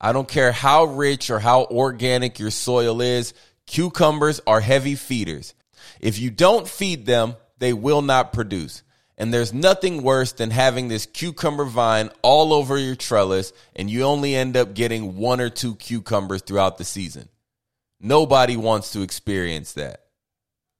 I 0.00 0.12
don't 0.12 0.28
care 0.28 0.52
how 0.52 0.84
rich 0.84 1.28
or 1.28 1.40
how 1.40 1.64
organic 1.64 2.38
your 2.38 2.50
soil 2.50 3.00
is, 3.00 3.34
cucumbers 3.66 4.40
are 4.46 4.60
heavy 4.60 4.94
feeders. 4.94 5.54
If 6.00 6.18
you 6.18 6.30
don't 6.30 6.68
feed 6.68 7.06
them, 7.06 7.36
they 7.58 7.72
will 7.72 8.02
not 8.02 8.32
produce. 8.32 8.82
And 9.18 9.32
there's 9.32 9.54
nothing 9.54 10.02
worse 10.02 10.32
than 10.32 10.50
having 10.50 10.88
this 10.88 11.06
cucumber 11.06 11.64
vine 11.64 12.10
all 12.22 12.52
over 12.52 12.76
your 12.76 12.96
trellis 12.96 13.52
and 13.74 13.88
you 13.88 14.02
only 14.02 14.34
end 14.34 14.56
up 14.56 14.74
getting 14.74 15.16
one 15.16 15.40
or 15.40 15.48
two 15.48 15.74
cucumbers 15.76 16.42
throughout 16.42 16.76
the 16.76 16.84
season. 16.84 17.28
Nobody 17.98 18.56
wants 18.56 18.92
to 18.92 19.00
experience 19.00 19.72
that. 19.72 20.02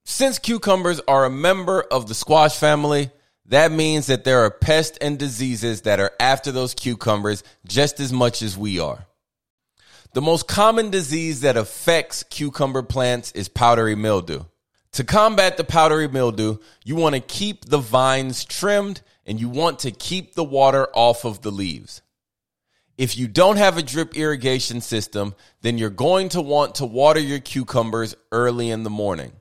Since 0.05 0.39
cucumbers 0.39 1.01
are 1.07 1.25
a 1.25 1.31
member 1.31 1.81
of 1.81 2.07
the 2.07 2.13
squash 2.13 2.57
family, 2.57 3.11
that 3.47 3.71
means 3.71 4.07
that 4.07 4.23
there 4.23 4.41
are 4.41 4.51
pests 4.51 4.97
and 5.01 5.17
diseases 5.17 5.81
that 5.81 5.99
are 5.99 6.11
after 6.19 6.51
those 6.51 6.73
cucumbers 6.73 7.43
just 7.65 7.99
as 7.99 8.13
much 8.13 8.41
as 8.41 8.57
we 8.57 8.79
are. 8.79 9.07
The 10.13 10.21
most 10.21 10.47
common 10.47 10.91
disease 10.91 11.41
that 11.41 11.57
affects 11.57 12.23
cucumber 12.23 12.83
plants 12.83 13.31
is 13.33 13.49
powdery 13.49 13.95
mildew. 13.95 14.43
To 14.97 15.03
combat 15.03 15.57
the 15.57 15.63
powdery 15.63 16.07
mildew, 16.07 16.57
you 16.83 16.95
want 16.95 17.13
to 17.13 17.21
keep 17.21 17.65
the 17.65 17.77
vines 17.77 18.43
trimmed 18.43 19.01
and 19.27 19.39
you 19.39 19.47
want 19.47 19.77
to 19.81 19.91
keep 19.91 20.33
the 20.33 20.43
water 20.43 20.87
off 20.91 21.23
of 21.23 21.43
the 21.43 21.51
leaves. 21.51 22.01
If 22.97 23.15
you 23.15 23.27
don't 23.27 23.57
have 23.57 23.77
a 23.77 23.83
drip 23.83 24.17
irrigation 24.17 24.81
system, 24.81 25.35
then 25.61 25.77
you're 25.77 25.91
going 25.91 26.29
to 26.29 26.41
want 26.41 26.73
to 26.75 26.85
water 26.87 27.19
your 27.19 27.37
cucumbers 27.37 28.15
early 28.31 28.71
in 28.71 28.81
the 28.81 28.89
morning. 28.89 29.33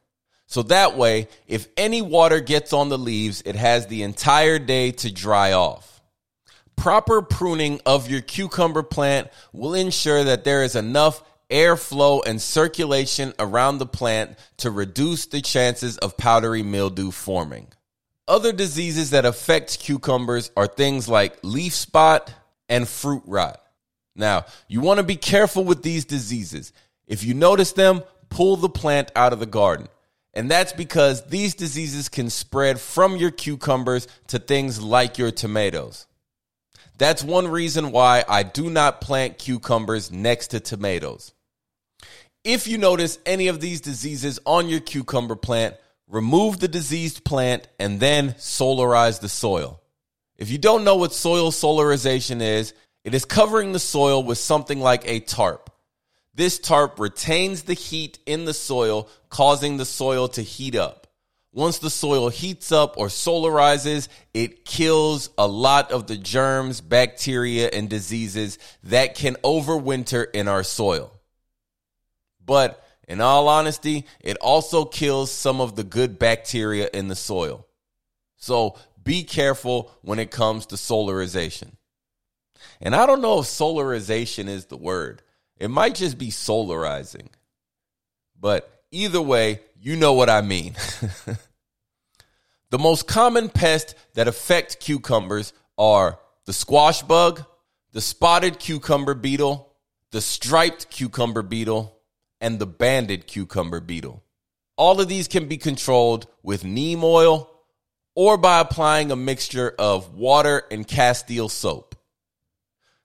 So 0.47 0.63
that 0.65 0.95
way, 0.95 1.27
if 1.47 1.69
any 1.79 2.03
water 2.03 2.41
gets 2.41 2.75
on 2.75 2.91
the 2.91 2.99
leaves, 2.99 3.43
it 3.47 3.57
has 3.57 3.87
the 3.87 4.03
entire 4.03 4.59
day 4.59 4.91
to 4.91 5.11
dry 5.11 5.53
off. 5.53 6.03
Proper 6.77 7.23
pruning 7.23 7.81
of 7.87 8.11
your 8.11 8.21
cucumber 8.21 8.83
plant 8.83 9.29
will 9.55 9.73
ensure 9.73 10.23
that 10.23 10.45
there 10.45 10.63
is 10.65 10.77
enough 10.77 11.23
airflow 11.51 12.25
and 12.27 12.41
circulation 12.41 13.33
around 13.39 13.79
the 13.79 13.87
plant 13.87 14.39
to 14.59 14.71
reduce 14.71 15.27
the 15.27 15.41
chances 15.41 15.99
of 15.99 16.17
powdery 16.17 16.63
mildew 16.63 17.11
forming. 17.11 17.69
Other 18.29 18.53
diseases 18.53 19.11
that 19.11 19.25
affect 19.25 19.79
cucumbers 19.79 20.51
are 20.57 20.67
things 20.67 21.09
like 21.09 21.39
leaf 21.43 21.75
spot 21.75 22.33
and 22.69 22.89
fruit 22.89 23.23
rot. 23.27 23.63
Now, 24.17 24.47
you 24.67 24.81
want 24.81 24.99
to 24.99 25.05
be 25.05 25.17
careful 25.17 25.63
with 25.65 25.83
these 25.83 26.05
diseases. 26.05 26.73
If 27.07 27.23
you 27.23 27.35
notice 27.35 27.73
them, 27.73 28.03
pull 28.29 28.57
the 28.57 28.69
plant 28.69 29.13
out 29.15 29.33
of 29.33 29.39
the 29.39 29.47
garden. 29.47 29.89
And 30.35 30.51
that's 30.51 30.73
because 30.73 31.25
these 31.27 31.55
diseases 31.55 32.09
can 32.09 32.29
spread 32.29 32.81
from 32.81 33.17
your 33.17 33.31
cucumbers 33.31 34.09
to 34.29 34.39
things 34.39 34.83
like 34.83 35.19
your 35.19 35.31
tomatoes. 35.31 36.07
That's 36.99 37.23
one 37.23 37.49
reason 37.49 37.93
why 37.93 38.25
I 38.29 38.43
do 38.43 38.71
not 38.71 39.01
plant 39.01 39.39
cucumbers 39.39 40.11
next 40.11 40.49
to 40.49 40.61
tomatoes. 40.61 41.33
If 42.47 42.69
you 42.69 42.79
notice 42.79 43.19
any 43.27 43.49
of 43.49 43.61
these 43.61 43.81
diseases 43.81 44.39
on 44.47 44.69
your 44.69 44.79
cucumber 44.79 45.35
plant, 45.35 45.75
remove 46.07 46.61
the 46.61 46.69
diseased 46.69 47.25
plant 47.25 47.67
and 47.81 47.99
then 47.99 48.35
solarize 48.35 49.19
the 49.19 49.29
soil. 49.29 49.83
If 50.37 50.49
you 50.49 50.57
don't 50.57 50.85
know 50.85 50.95
what 50.95 51.13
soil 51.13 51.51
solarization 51.51 52.41
is, 52.41 52.73
it 53.03 53.15
is 53.15 53.25
covering 53.25 53.73
the 53.73 53.81
soil 53.81 54.23
with 54.23 54.39
something 54.39 54.79
like 54.79 55.03
a 55.09 55.19
tarp. 55.19 55.71
This 56.37 56.61
tarp 56.61 57.01
retains 57.01 57.65
the 57.65 57.75
heat 57.75 58.21
in 58.27 58.45
the 58.45 58.55
soil, 58.55 59.09
causing 59.29 59.77
the 59.77 59.85
soil 59.85 60.29
to 60.29 60.43
heat 60.43 60.77
up. 60.77 61.09
Once 61.53 61.79
the 61.79 61.91
soil 61.91 62.29
heats 62.29 62.71
up 62.71 62.97
or 62.97 63.09
solarizes, 63.09 64.07
it 64.33 64.65
kills 64.65 65.31
a 65.37 65.49
lot 65.49 65.91
of 65.91 66.07
the 66.07 66.17
germs, 66.17 66.81
bacteria, 66.81 67.69
and 67.73 67.91
diseases 67.91 68.61
that 68.85 69.17
can 69.17 69.35
overwinter 69.43 70.27
in 70.33 70.47
our 70.47 70.63
soil. 70.63 71.16
But 72.47 72.83
in 73.09 73.21
all 73.21 73.49
honesty, 73.49 74.07
it 74.21 74.37
also 74.39 74.85
kills 74.85 75.31
some 75.31 75.61
of 75.61 75.77
the 75.77 75.85
good 75.85 76.19
bacteria 76.19 76.89
in 76.93 77.09
the 77.09 77.17
soil. 77.17 77.67
So 78.37 78.77
be 79.03 79.25
careful 79.25 79.93
when 80.03 80.19
it 80.19 80.31
comes 80.31 80.67
to 80.67 80.77
solarization. 80.77 81.73
And 82.81 82.95
I 82.95 83.07
don't 83.07 83.23
know 83.23 83.41
if 83.41 83.47
solarization 83.47 84.49
is 84.49 84.67
the 84.67 84.77
word, 84.77 85.23
it 85.57 85.69
might 85.69 85.95
just 85.95 86.19
be 86.19 86.29
solarizing. 86.29 87.29
But 88.39 88.85
either 88.91 89.23
way, 89.23 89.61
you 89.81 89.97
know 89.97 90.13
what 90.13 90.29
I 90.29 90.43
mean. 90.43 90.75
the 92.71 92.79
most 92.79 93.07
common 93.07 93.49
pests 93.49 93.95
that 94.15 94.29
affect 94.29 94.81
cucumbers 94.81 95.53
are 95.79 96.19
the 96.45 96.53
squash 96.53 97.03
bug, 97.03 97.45
the 97.93 98.01
spotted 98.01 98.59
cucumber 98.59 99.15
beetle, 99.15 99.75
the 100.11 100.21
striped 100.21 100.91
cucumber 100.91 101.43
beetle, 101.43 101.96
and 102.47 102.61
the 102.61 102.67
banded 102.67 103.27
cucumber 103.27 103.81
beetle. 103.81 104.23
All 104.77 105.01
of 105.01 105.09
these 105.09 105.27
can 105.27 105.49
be 105.49 105.59
controlled 105.59 106.29
with 106.45 106.63
neem 106.63 107.03
oil 107.03 107.51
or 108.15 108.39
by 108.39 108.61
applying 108.61 109.11
a 109.11 109.17
mixture 109.17 109.75
of 109.81 110.15
water 110.15 110.63
and 110.71 110.87
castile 110.87 111.49
soap. 111.49 111.97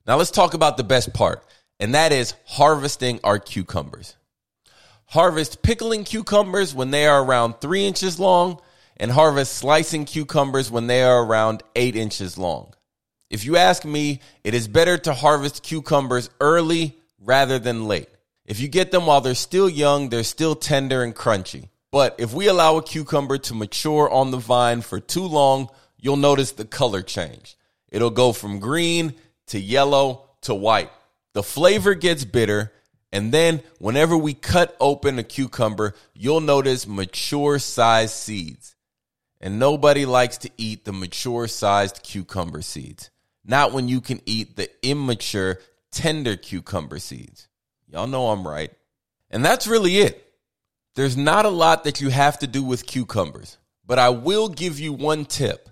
Now 0.05 0.17
let's 0.17 0.29
talk 0.29 0.53
about 0.53 0.77
the 0.77 0.83
best 0.83 1.11
part, 1.11 1.43
and 1.79 1.95
that 1.95 2.11
is 2.11 2.35
harvesting 2.45 3.19
our 3.23 3.39
cucumbers. 3.39 4.15
Harvest 5.05 5.63
pickling 5.63 6.03
cucumbers 6.03 6.75
when 6.75 6.91
they 6.91 7.07
are 7.07 7.23
around 7.23 7.55
three 7.59 7.87
inches 7.87 8.19
long, 8.19 8.61
and 8.97 9.11
harvest 9.11 9.53
slicing 9.53 10.05
cucumbers 10.05 10.69
when 10.69 10.85
they 10.85 11.01
are 11.01 11.25
around 11.25 11.63
eight 11.75 11.95
inches 11.95 12.37
long. 12.37 12.75
If 13.31 13.43
you 13.43 13.57
ask 13.57 13.85
me, 13.85 14.19
it 14.43 14.53
is 14.53 14.67
better 14.67 14.99
to 14.99 15.15
harvest 15.15 15.63
cucumbers 15.63 16.29
early 16.39 16.95
rather 17.19 17.57
than 17.57 17.87
late. 17.87 18.09
If 18.45 18.59
you 18.59 18.67
get 18.67 18.91
them 18.91 19.05
while 19.05 19.21
they're 19.21 19.35
still 19.35 19.69
young, 19.69 20.09
they're 20.09 20.23
still 20.23 20.55
tender 20.55 21.03
and 21.03 21.15
crunchy. 21.15 21.69
But 21.91 22.15
if 22.19 22.33
we 22.33 22.47
allow 22.47 22.77
a 22.77 22.83
cucumber 22.83 23.37
to 23.37 23.53
mature 23.53 24.09
on 24.09 24.31
the 24.31 24.37
vine 24.37 24.81
for 24.81 24.99
too 24.99 25.25
long, 25.25 25.69
you'll 25.97 26.17
notice 26.17 26.53
the 26.53 26.65
color 26.65 27.01
change. 27.01 27.57
It'll 27.89 28.09
go 28.09 28.31
from 28.31 28.59
green 28.59 29.13
to 29.47 29.59
yellow 29.59 30.29
to 30.41 30.55
white. 30.55 30.89
The 31.33 31.43
flavor 31.43 31.93
gets 31.93 32.25
bitter. 32.25 32.71
And 33.11 33.33
then 33.33 33.61
whenever 33.79 34.17
we 34.17 34.33
cut 34.33 34.75
open 34.79 35.19
a 35.19 35.23
cucumber, 35.23 35.95
you'll 36.13 36.39
notice 36.39 36.87
mature 36.87 37.59
sized 37.59 38.15
seeds. 38.15 38.75
And 39.41 39.59
nobody 39.59 40.05
likes 40.05 40.37
to 40.39 40.49
eat 40.57 40.85
the 40.85 40.93
mature 40.93 41.47
sized 41.47 42.03
cucumber 42.03 42.61
seeds. 42.61 43.09
Not 43.43 43.73
when 43.73 43.89
you 43.89 43.99
can 43.99 44.21
eat 44.25 44.55
the 44.55 44.69
immature, 44.81 45.59
tender 45.91 46.37
cucumber 46.37 46.99
seeds. 46.99 47.47
Y'all 47.91 48.07
know 48.07 48.29
I'm 48.29 48.47
right. 48.47 48.71
And 49.29 49.43
that's 49.43 49.67
really 49.67 49.97
it. 49.97 50.25
There's 50.95 51.17
not 51.17 51.45
a 51.45 51.49
lot 51.49 51.83
that 51.83 52.01
you 52.01 52.09
have 52.09 52.39
to 52.39 52.47
do 52.47 52.63
with 52.63 52.85
cucumbers, 52.85 53.57
but 53.85 53.99
I 53.99 54.09
will 54.09 54.47
give 54.47 54.79
you 54.79 54.93
one 54.93 55.25
tip. 55.25 55.69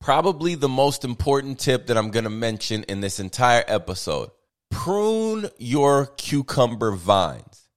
Probably 0.00 0.54
the 0.54 0.68
most 0.68 1.04
important 1.04 1.58
tip 1.58 1.86
that 1.86 1.98
I'm 1.98 2.10
going 2.10 2.24
to 2.24 2.30
mention 2.30 2.84
in 2.84 3.02
this 3.02 3.20
entire 3.20 3.62
episode. 3.66 4.30
Prune 4.70 5.50
your 5.58 6.06
cucumber 6.06 6.92
vines. 6.92 7.68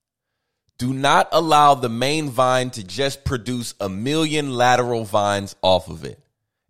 Do 0.78 0.94
not 0.94 1.28
allow 1.32 1.75
the 1.75 1.90
main 1.90 2.30
vine 2.30 2.70
to 2.72 2.84
just 2.84 3.25
produce 3.25 3.74
a 3.80 3.90
million 3.90 4.54
lateral 4.54 5.04
vines 5.04 5.56
off 5.62 5.90
of 5.90 6.06
it. 6.06 6.20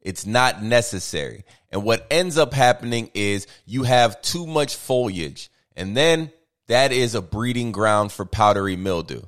It's 0.01 0.25
not 0.25 0.63
necessary. 0.63 1.46
And 1.72 1.84
what 1.84 2.08
ends 2.12 2.38
up 2.38 2.53
happening 2.53 3.10
is 3.13 3.48
you 3.65 3.84
have 3.84 4.22
too 4.22 4.46
much 4.46 4.75
foliage. 4.75 5.50
And 5.75 5.96
then 5.96 6.32
that 6.67 6.91
is 6.91 7.15
a 7.15 7.22
breeding 7.22 7.72
ground 7.72 8.12
for 8.12 8.25
powdery 8.25 8.75
mildew. 8.75 9.22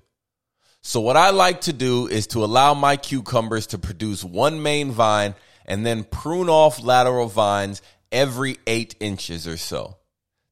So 0.82 1.02
what 1.02 1.18
I 1.18 1.32
like 1.32 1.62
to 1.62 1.74
do 1.74 2.08
is 2.08 2.28
to 2.28 2.44
allow 2.44 2.74
my 2.74 2.96
cucumbers 2.96 3.68
to 3.68 3.80
produce 3.80 4.24
one 4.24 4.62
main 4.62 4.92
vine 4.92 5.36
and 5.66 5.86
then 5.86 6.04
prune 6.04 6.50
off 6.50 6.82
lateral 6.82 7.28
vines 7.28 7.82
every 8.12 8.58
eight 8.68 8.96
inches 9.00 9.48
or 9.48 9.58
so. 9.58 9.98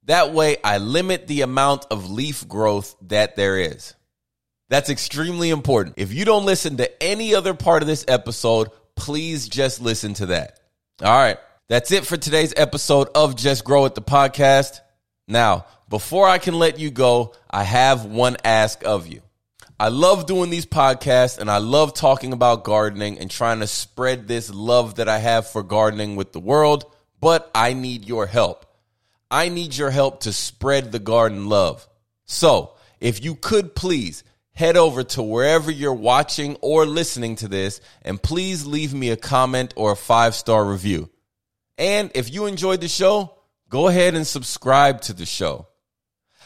That 0.06 0.34
way 0.34 0.58
I 0.64 0.80
limit 0.80 1.28
the 1.28 1.42
amount 1.42 1.86
of 1.92 2.10
leaf 2.10 2.48
growth 2.48 2.96
that 3.04 3.36
there 3.36 3.58
is. 3.58 3.94
That's 4.70 4.90
extremely 4.90 5.52
important. 5.52 5.96
If 5.98 6.14
you 6.14 6.26
don't 6.26 6.46
listen 6.46 6.78
to 6.78 7.04
any 7.04 7.36
other 7.36 7.54
part 7.54 7.84
of 7.84 7.88
this 7.88 8.04
episode, 8.08 8.70
please 8.96 9.48
just 9.48 9.82
listen 9.82 10.16
to 10.16 10.26
that. 10.28 10.60
All 11.02 11.16
right. 11.16 11.38
That's 11.70 11.92
it 11.92 12.06
for 12.06 12.18
today's 12.18 12.54
episode 12.58 13.08
of 13.16 13.36
Just 13.36 13.64
Grow 13.64 13.86
It 13.86 13.96
the 13.96 14.02
podcast. 14.02 14.80
Now, 15.28 15.66
before 15.90 16.28
I 16.28 16.38
can 16.38 16.56
let 16.56 16.80
you 16.80 16.92
go, 16.92 17.34
I 17.50 17.64
have 17.64 18.06
one 18.06 18.38
ask 18.44 18.84
of 18.84 19.08
you. 19.08 19.22
I 19.80 19.90
love 19.90 20.26
doing 20.26 20.50
these 20.50 20.66
podcasts 20.66 21.40
and 21.40 21.50
I 21.50 21.58
love 21.58 21.94
talking 21.94 22.34
about 22.34 22.64
gardening 22.64 23.20
and 23.20 23.30
trying 23.30 23.60
to 23.60 23.68
spread 23.68 24.28
this 24.28 24.54
love 24.54 24.96
that 24.96 25.10
I 25.10 25.18
have 25.20 25.48
for 25.48 25.64
gardening 25.64 26.16
with 26.16 26.32
the 26.32 26.40
world, 26.40 26.86
but 27.20 27.50
I 27.56 27.74
need 27.74 28.08
your 28.08 28.26
help. 28.26 28.66
I 29.32 29.50
need 29.50 29.76
your 29.76 29.90
help 29.90 30.22
to 30.22 30.34
spread 30.34 30.92
the 30.92 31.00
garden 31.00 31.50
love. 31.50 31.88
So, 32.26 32.76
if 33.00 33.24
you 33.24 33.36
could 33.36 33.76
please 33.76 34.24
head 34.54 34.78
over 34.78 35.04
to 35.04 35.24
wherever 35.24 35.72
you're 35.72 35.94
watching 35.94 36.56
or 36.62 36.86
listening 36.86 37.36
to 37.38 37.48
this 37.48 37.82
and 38.04 38.22
please 38.22 38.66
leave 38.66 38.94
me 38.94 39.10
a 39.10 39.18
comment 39.18 39.74
or 39.76 39.92
a 39.92 39.98
five 39.98 40.36
star 40.36 40.64
review. 40.64 41.10
And 41.78 42.12
if 42.14 42.32
you 42.32 42.46
enjoyed 42.46 42.82
the 42.82 42.88
show, 42.88 43.36
go 43.74 43.88
ahead 43.88 44.14
and 44.14 44.28
subscribe 44.28 45.02
to 45.02 45.14
the 45.14 45.26
show. 45.26 45.68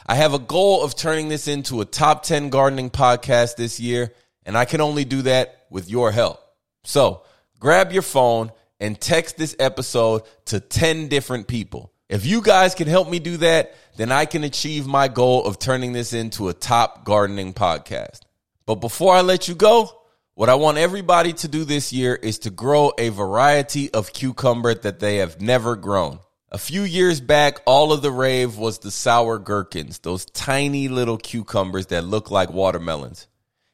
I 0.05 0.15
have 0.15 0.33
a 0.33 0.39
goal 0.39 0.81
of 0.81 0.95
turning 0.95 1.27
this 1.27 1.49
into 1.49 1.81
a 1.81 1.85
top 1.85 2.23
10 2.23 2.49
gardening 2.49 2.89
podcast 2.89 3.57
this 3.57 3.81
year, 3.81 4.13
and 4.45 4.57
I 4.57 4.63
can 4.63 4.79
only 4.79 5.03
do 5.03 5.23
that 5.23 5.65
with 5.69 5.89
your 5.89 6.13
help. 6.13 6.39
So 6.85 7.23
grab 7.59 7.91
your 7.91 8.01
phone 8.01 8.53
and 8.79 8.97
text 8.97 9.35
this 9.35 9.57
episode 9.59 10.21
to 10.45 10.61
10 10.61 11.09
different 11.09 11.49
people. 11.49 11.91
If 12.07 12.25
you 12.25 12.41
guys 12.41 12.75
can 12.75 12.87
help 12.87 13.09
me 13.09 13.19
do 13.19 13.35
that, 13.37 13.75
then 13.97 14.09
I 14.09 14.23
can 14.23 14.45
achieve 14.45 14.87
my 14.87 15.09
goal 15.09 15.43
of 15.43 15.59
turning 15.59 15.91
this 15.91 16.13
into 16.13 16.47
a 16.47 16.53
top 16.53 17.03
gardening 17.03 17.53
podcast. 17.53 18.21
But 18.65 18.75
before 18.75 19.13
I 19.13 19.19
let 19.19 19.49
you 19.49 19.55
go, 19.55 19.91
what 20.35 20.47
I 20.47 20.55
want 20.55 20.77
everybody 20.77 21.33
to 21.33 21.49
do 21.49 21.65
this 21.65 21.91
year 21.91 22.15
is 22.15 22.39
to 22.39 22.51
grow 22.51 22.93
a 22.97 23.09
variety 23.09 23.93
of 23.93 24.13
cucumber 24.13 24.75
that 24.75 25.01
they 25.01 25.17
have 25.17 25.41
never 25.41 25.75
grown. 25.75 26.19
A 26.49 26.57
few 26.57 26.83
years 26.83 27.19
back, 27.19 27.59
all 27.65 27.91
of 27.91 28.01
the 28.01 28.11
rave 28.11 28.55
was 28.57 28.79
the 28.79 28.89
sour 28.89 29.37
gherkins, 29.37 29.99
those 29.99 30.23
tiny 30.23 30.87
little 30.87 31.17
cucumbers 31.17 31.87
that 31.87 32.05
look 32.05 32.31
like 32.31 32.53
watermelons. 32.53 33.27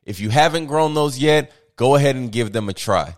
If 0.03 0.19
you 0.19 0.31
haven't 0.31 0.65
grown 0.65 0.95
those 0.95 1.19
yet, 1.19 1.51
go 1.75 1.93
ahead 1.93 2.15
and 2.15 2.31
give 2.31 2.51
them 2.51 2.69
a 2.69 2.73
try. 2.73 3.15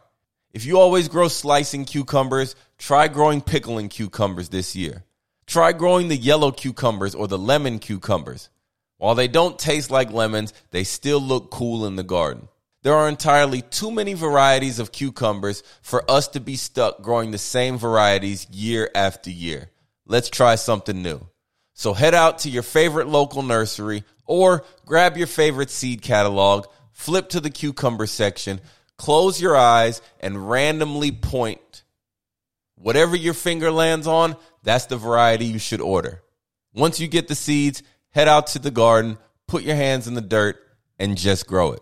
If 0.52 0.66
you 0.66 0.78
always 0.78 1.08
grow 1.08 1.30
slicing 1.30 1.86
cucumbers, 1.86 2.58
try 2.78 3.08
growing 3.08 3.40
pickling 3.40 3.88
cucumbers 3.88 4.50
this 4.50 4.76
year. 4.76 5.06
Try 5.46 5.72
growing 5.72 6.10
the 6.10 6.18
yellow 6.18 6.52
cucumbers 6.52 7.16
or 7.16 7.30
the 7.30 7.38
lemon 7.38 7.80
cucumbers. 7.80 8.50
While 8.98 9.16
they 9.16 9.30
don't 9.30 9.58
taste 9.58 9.90
like 9.90 10.12
lemons, 10.12 10.54
they 10.72 10.84
still 10.84 11.22
look 11.22 11.50
cool 11.50 11.86
in 11.86 11.96
the 11.96 12.04
garden. 12.04 12.50
There 12.86 12.94
are 12.94 13.10
entirely 13.10 13.64
too 13.64 13.90
many 13.90 14.14
varieties 14.14 14.78
of 14.78 14.92
cucumbers 14.92 15.64
for 15.82 16.04
us 16.10 16.28
to 16.28 16.40
be 16.40 16.56
stuck 16.56 17.02
growing 17.02 17.32
the 17.32 17.40
same 17.40 17.80
varieties 17.80 18.48
year 18.52 18.92
after 18.94 19.32
year. 19.32 19.72
Let's 20.06 20.30
try 20.30 20.54
something 20.54 21.02
new. 21.02 21.28
So 21.74 21.96
head 21.96 22.14
out 22.14 22.38
to 22.40 22.50
your 22.52 22.62
favorite 22.62 23.08
local 23.08 23.42
nursery 23.42 24.04
or 24.28 24.64
grab 24.86 25.18
your 25.18 25.26
favorite 25.26 25.72
seed 25.72 26.04
catalog, 26.04 26.68
flip 26.92 27.30
to 27.30 27.40
the 27.40 27.50
cucumber 27.50 28.06
section, 28.06 28.62
close 29.00 29.42
your 29.42 29.58
eyes, 29.58 30.00
and 30.20 30.48
randomly 30.48 31.12
point. 31.12 31.82
Whatever 32.76 33.16
your 33.16 33.34
finger 33.34 33.72
lands 33.72 34.06
on, 34.06 34.36
that's 34.62 34.86
the 34.86 34.98
variety 34.98 35.46
you 35.46 35.58
should 35.58 35.82
order. 35.82 36.22
Once 36.72 37.00
you 37.00 37.08
get 37.08 37.28
the 37.30 37.34
seeds, 37.34 37.82
head 38.12 38.28
out 38.28 38.46
to 38.46 38.60
the 38.60 38.70
garden, 38.70 39.18
put 39.48 39.64
your 39.64 39.76
hands 39.76 40.08
in 40.08 40.14
the 40.14 40.22
dirt, 40.22 40.60
and 41.00 41.18
just 41.18 41.48
grow 41.48 41.72
it. 41.72 41.82